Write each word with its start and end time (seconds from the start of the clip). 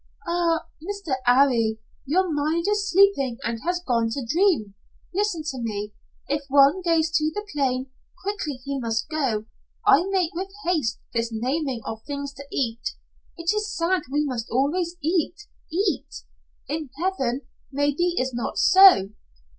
"Ah, 0.25 0.65
Mr. 0.81 1.13
'Arry, 1.27 1.77
your 2.07 2.33
mind 2.33 2.65
is 2.67 2.89
sleeping 2.89 3.37
and 3.43 3.59
has 3.63 3.83
gone 3.85 4.09
to 4.09 4.25
dream. 4.27 4.73
Listen 5.13 5.43
to 5.45 5.59
me. 5.61 5.93
If 6.27 6.41
one 6.49 6.81
goes 6.81 7.11
to 7.11 7.31
the 7.35 7.45
plain, 7.53 7.91
quickly 8.23 8.55
he 8.65 8.79
must 8.79 9.07
go. 9.09 9.45
I 9.85 10.07
make 10.09 10.33
with 10.33 10.49
haste 10.65 10.97
this 11.13 11.29
naming 11.31 11.81
of 11.85 12.01
things 12.07 12.33
to 12.33 12.47
eat. 12.51 12.95
It 13.37 13.53
is 13.55 13.77
sad 13.77 14.01
we 14.09 14.25
must 14.25 14.49
always 14.49 14.95
eat 15.03 15.45
eat. 15.71 16.23
In 16.67 16.89
heaven 16.99 17.41
maybe 17.71 18.15
is 18.17 18.33
not 18.33 18.57
so." 18.57 19.11